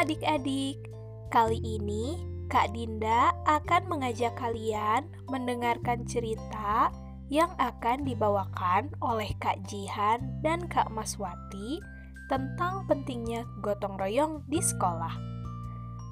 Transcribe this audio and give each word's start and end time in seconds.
adik-adik. 0.00 0.78
Kali 1.30 1.58
ini 1.58 2.18
Kak 2.46 2.70
Dinda 2.74 3.34
akan 3.46 3.90
mengajak 3.90 4.34
kalian 4.38 5.10
mendengarkan 5.26 6.06
cerita 6.06 6.90
yang 7.30 7.50
akan 7.58 8.02
dibawakan 8.06 8.90
oleh 9.02 9.30
Kak 9.38 9.62
Jihan 9.66 10.42
dan 10.42 10.66
Kak 10.66 10.90
Maswati 10.90 11.78
tentang 12.30 12.86
pentingnya 12.86 13.42
gotong 13.62 13.98
royong 13.98 14.42
di 14.46 14.62
sekolah. 14.62 15.14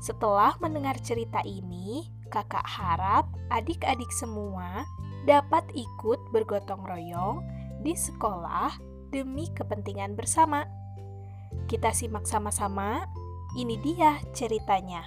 Setelah 0.02 0.54
mendengar 0.62 0.98
cerita 1.02 1.42
ini, 1.42 2.06
kakak 2.30 2.66
harap 2.66 3.26
adik-adik 3.50 4.10
semua 4.14 4.86
dapat 5.26 5.66
ikut 5.74 6.18
bergotong 6.30 6.86
royong 6.86 7.42
di 7.82 7.94
sekolah 7.94 8.78
demi 9.10 9.50
kepentingan 9.54 10.14
bersama. 10.14 10.66
Kita 11.66 11.90
simak 11.90 12.26
sama-sama. 12.30 13.06
Ini 13.56 13.80
dia 13.80 14.20
ceritanya. 14.36 15.00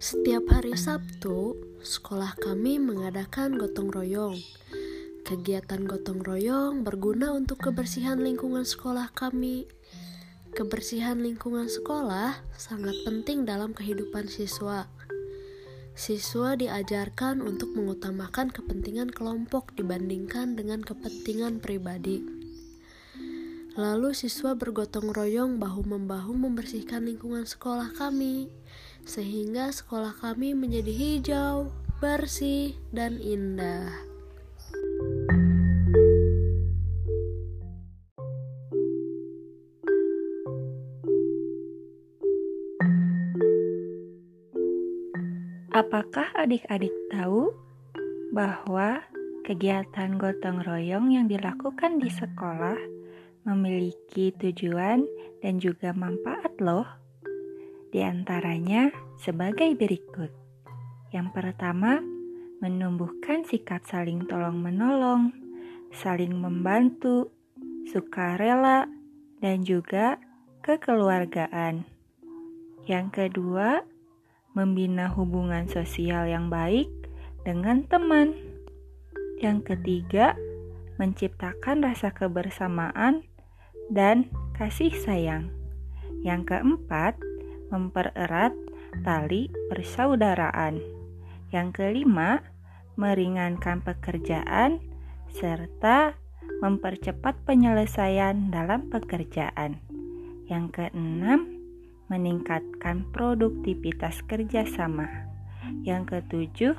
Setiap 0.00 0.42
hari 0.50 0.74
Sabtu, 0.74 1.54
sekolah 1.84 2.34
kami 2.34 2.82
mengadakan 2.82 3.54
gotong 3.54 3.94
royong. 3.94 4.34
Kegiatan 5.22 5.86
gotong 5.86 6.18
royong 6.26 6.82
berguna 6.82 7.30
untuk 7.30 7.62
kebersihan 7.62 8.18
lingkungan 8.18 8.66
sekolah 8.66 9.14
kami 9.14 9.70
Kebersihan 10.50 11.22
lingkungan 11.22 11.70
sekolah 11.70 12.42
sangat 12.58 12.98
penting 13.06 13.46
dalam 13.46 13.70
kehidupan 13.70 14.26
siswa. 14.26 14.90
Siswa 15.94 16.54
diajarkan 16.54 17.42
untuk 17.42 17.74
mengutamakan 17.74 18.54
kepentingan 18.54 19.10
kelompok 19.10 19.74
dibandingkan 19.74 20.54
dengan 20.54 20.80
kepentingan 20.80 21.58
pribadi. 21.58 22.22
Lalu 23.78 24.12
siswa 24.12 24.58
bergotong 24.58 25.14
royong 25.14 25.62
bahu-membahu 25.62 26.34
membersihkan 26.34 27.06
lingkungan 27.06 27.46
sekolah 27.46 27.94
kami, 27.94 28.50
sehingga 29.06 29.70
sekolah 29.70 30.18
kami 30.18 30.58
menjadi 30.58 30.90
hijau, 30.90 31.70
bersih, 32.02 32.74
dan 32.90 33.22
indah. 33.22 34.09
Apakah 45.70 46.34
adik-adik 46.34 46.90
tahu 47.14 47.54
bahwa 48.34 49.06
kegiatan 49.46 50.18
gotong 50.18 50.66
royong 50.66 51.14
yang 51.14 51.30
dilakukan 51.30 52.02
di 52.02 52.10
sekolah 52.10 52.74
memiliki 53.46 54.34
tujuan 54.34 55.06
dan 55.38 55.62
juga 55.62 55.94
manfaat 55.94 56.58
loh? 56.58 56.90
Di 57.94 58.02
antaranya 58.02 58.90
sebagai 59.14 59.70
berikut. 59.78 60.34
Yang 61.14 61.38
pertama, 61.38 62.02
menumbuhkan 62.58 63.46
sikap 63.46 63.86
saling 63.86 64.26
tolong-menolong, 64.26 65.30
saling 65.94 66.34
membantu, 66.34 67.30
sukarela, 67.86 68.90
dan 69.38 69.62
juga 69.62 70.18
kekeluargaan. 70.66 71.86
Yang 72.90 73.06
kedua, 73.14 73.86
membina 74.52 75.06
hubungan 75.10 75.70
sosial 75.70 76.26
yang 76.26 76.50
baik 76.50 76.90
dengan 77.46 77.86
teman. 77.86 78.34
Yang 79.40 79.74
ketiga, 79.74 80.36
menciptakan 81.00 81.80
rasa 81.80 82.12
kebersamaan 82.12 83.24
dan 83.88 84.28
kasih 84.52 84.92
sayang. 84.92 85.48
Yang 86.20 86.52
keempat, 86.52 87.16
mempererat 87.72 88.52
tali 89.00 89.48
persaudaraan. 89.72 90.82
Yang 91.50 91.68
kelima, 91.80 92.44
meringankan 93.00 93.80
pekerjaan 93.80 94.82
serta 95.32 96.18
mempercepat 96.60 97.40
penyelesaian 97.48 98.52
dalam 98.52 98.92
pekerjaan. 98.92 99.80
Yang 100.50 100.66
keenam, 100.76 101.59
meningkatkan 102.10 103.06
produktivitas 103.14 104.26
kerjasama. 104.26 105.30
Yang 105.86 106.18
ketujuh, 106.18 106.74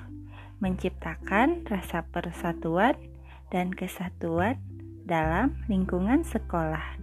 menciptakan 0.60 1.64
rasa 1.66 2.04
persatuan 2.12 3.00
dan 3.50 3.72
kesatuan 3.72 4.60
dalam 5.08 5.58
lingkungan 5.72 6.28
sekolah. 6.28 7.00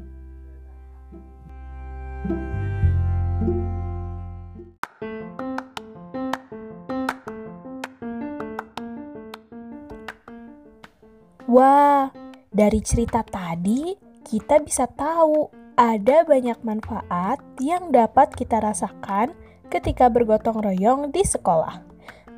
Wah, 11.48 12.12
dari 12.52 12.84
cerita 12.84 13.24
tadi 13.24 13.96
kita 14.20 14.60
bisa 14.60 14.84
tahu 14.84 15.48
ada 15.78 16.26
banyak 16.26 16.58
manfaat 16.66 17.38
yang 17.62 17.94
dapat 17.94 18.34
kita 18.34 18.58
rasakan 18.58 19.30
ketika 19.70 20.10
bergotong 20.10 20.58
royong 20.58 21.14
di 21.14 21.22
sekolah. 21.22 21.86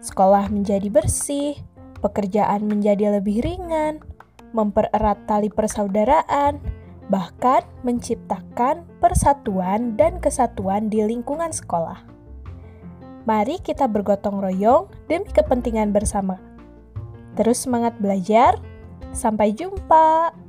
Sekolah 0.05 0.53
menjadi 0.53 0.93
bersih, 0.93 1.56
pekerjaan 2.05 2.69
menjadi 2.69 3.17
lebih 3.17 3.41
ringan, 3.41 4.05
mempererat 4.53 5.25
tali 5.25 5.49
persaudaraan, 5.49 6.61
bahkan 7.09 7.65
menciptakan 7.81 8.84
persatuan 9.01 9.97
dan 9.97 10.21
kesatuan 10.21 10.93
di 10.93 11.01
lingkungan 11.01 11.49
sekolah. 11.49 12.05
Mari 13.25 13.57
kita 13.65 13.89
bergotong 13.89 14.37
royong 14.37 14.93
demi 15.09 15.33
kepentingan 15.33 15.97
bersama. 15.97 16.37
Terus 17.41 17.65
semangat 17.65 17.97
belajar. 17.97 18.61
Sampai 19.17 19.57
jumpa. 19.57 20.40